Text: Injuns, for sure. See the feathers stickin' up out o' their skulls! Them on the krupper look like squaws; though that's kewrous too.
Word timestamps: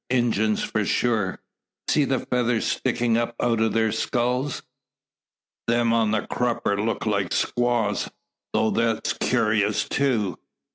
Injuns, 0.09 0.63
for 0.63 0.83
sure. 0.83 1.37
See 1.87 2.05
the 2.05 2.17
feathers 2.25 2.65
stickin' 2.65 3.17
up 3.17 3.35
out 3.39 3.59
o' 3.61 3.69
their 3.69 3.91
skulls! 3.91 4.63
Them 5.67 5.93
on 5.93 6.09
the 6.09 6.21
krupper 6.25 6.75
look 6.81 7.05
like 7.05 7.31
squaws; 7.31 8.09
though 8.51 8.71
that's 8.71 9.13
kewrous 9.13 9.87
too. 9.87 10.39